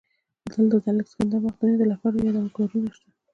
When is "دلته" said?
0.51-0.77